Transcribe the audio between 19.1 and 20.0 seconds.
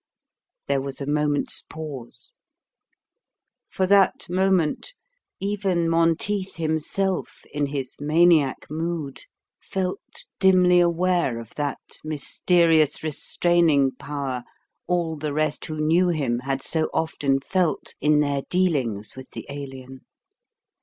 with the Alien.